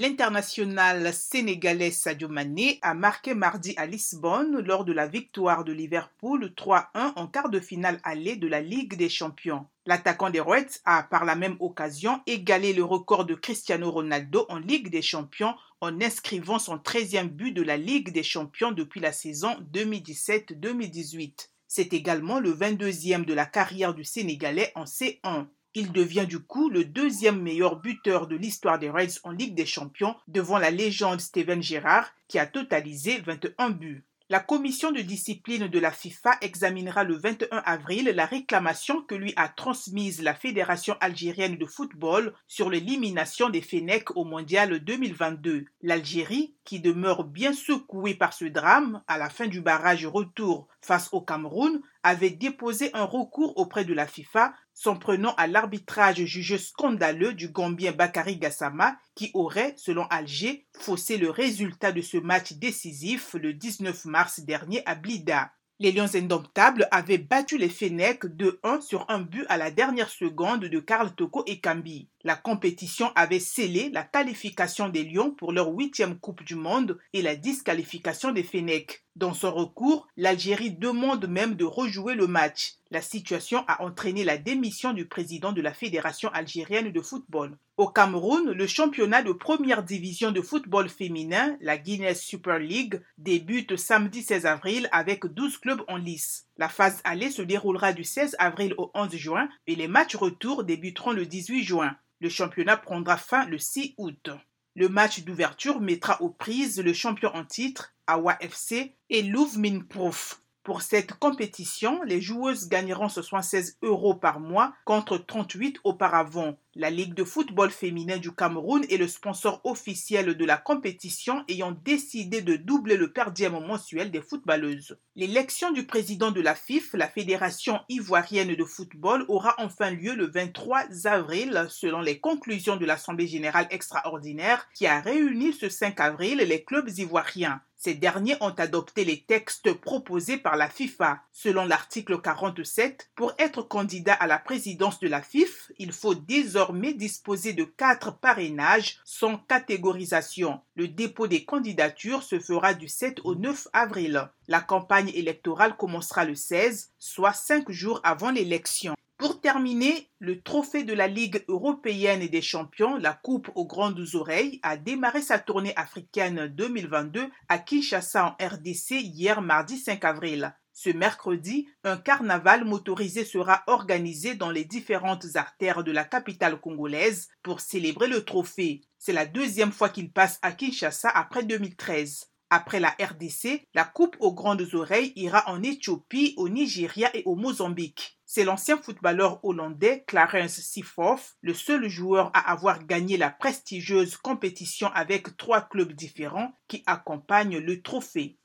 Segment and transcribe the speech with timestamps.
[0.00, 6.52] L'international sénégalais Sadio Mané a marqué mardi à Lisbonne lors de la victoire de Liverpool
[6.56, 9.66] 3-1 en quart de finale aller de la Ligue des Champions.
[9.86, 14.58] L'attaquant des Reds a par la même occasion égalé le record de Cristiano Ronaldo en
[14.60, 19.10] Ligue des Champions en inscrivant son 13e but de la Ligue des Champions depuis la
[19.10, 21.48] saison 2017-2018.
[21.66, 25.48] C'est également le 22e de la carrière du Sénégalais en C1.
[25.80, 29.64] Il devient du coup le deuxième meilleur buteur de l'histoire des Reds en Ligue des
[29.64, 34.02] Champions devant la légende Steven Gerrard qui a totalisé 21 buts.
[34.28, 39.32] La commission de discipline de la FIFA examinera le 21 avril la réclamation que lui
[39.36, 45.64] a transmise la Fédération algérienne de football sur l'élimination des Fennecs au Mondial 2022.
[45.80, 51.08] L'Algérie, qui demeure bien secouée par ce drame à la fin du barrage retour face
[51.12, 56.56] au Cameroun, avait déposé un recours auprès de la FIFA s'en prenant à l'arbitrage jugé
[56.56, 62.52] scandaleux du Gambien Bakary Gassama qui aurait, selon Alger, faussé le résultat de ce match
[62.52, 65.50] décisif le 19 mars dernier à Blida.
[65.80, 70.10] Les Lions indomptables avaient battu les Fennecs de 1 sur un but à la dernière
[70.10, 72.08] seconde de Karl Toko et Kambi.
[72.28, 77.22] La compétition avait scellé la qualification des Lions pour leur huitième Coupe du Monde et
[77.22, 79.02] la disqualification des Fennecs.
[79.16, 82.74] Dans son recours, l'Algérie demande même de rejouer le match.
[82.90, 87.56] La situation a entraîné la démission du président de la Fédération algérienne de football.
[87.78, 93.76] Au Cameroun, le championnat de première division de football féminin, la Guinness Super League, débute
[93.76, 96.46] samedi 16 avril avec 12 clubs en lice.
[96.58, 100.64] La phase aller se déroulera du 16 avril au 11 juin et les matchs retour
[100.64, 101.96] débuteront le 18 juin.
[102.20, 104.30] Le championnat prendra fin le 6 août.
[104.74, 110.42] Le match d'ouverture mettra aux prises le champion en titre, Awa FC, et Louvre Minprouf.
[110.68, 116.58] Pour cette compétition, les joueuses gagneront 76 euros par mois contre 38 auparavant.
[116.74, 121.72] La Ligue de football féminin du Cameroun est le sponsor officiel de la compétition ayant
[121.72, 124.98] décidé de doubler le perdième mensuel des footballeuses.
[125.16, 130.26] L'élection du président de la FIF, la Fédération ivoirienne de football, aura enfin lieu le
[130.30, 136.36] 23 avril selon les conclusions de l'Assemblée générale extraordinaire qui a réuni ce 5 avril
[136.40, 137.62] les clubs ivoiriens.
[137.80, 141.22] Ces derniers ont adopté les textes proposés par la FIFA.
[141.30, 146.92] Selon l'article 47, pour être candidat à la présidence de la FIF, il faut désormais
[146.92, 150.60] disposer de quatre parrainages sans catégorisation.
[150.74, 154.28] Le dépôt des candidatures se fera du 7 au 9 avril.
[154.48, 158.94] La campagne électorale commencera le 16, soit cinq jours avant l'élection.
[159.18, 164.60] Pour terminer, le trophée de la Ligue européenne des champions, la Coupe aux grandes oreilles,
[164.62, 170.54] a démarré sa tournée africaine 2022 à Kinshasa en RDC hier mardi 5 avril.
[170.72, 177.26] Ce mercredi, un carnaval motorisé sera organisé dans les différentes artères de la capitale congolaise
[177.42, 178.82] pour célébrer le trophée.
[178.98, 182.30] C'est la deuxième fois qu'il passe à Kinshasa après 2013.
[182.50, 187.34] Après la RDC, la Coupe aux grandes oreilles ira en Éthiopie, au Nigeria et au
[187.34, 188.17] Mozambique.
[188.30, 194.88] C'est l'ancien footballeur hollandais Clarence Seedorf, le seul joueur à avoir gagné la prestigieuse compétition
[194.88, 198.36] avec trois clubs différents qui accompagnent le trophée.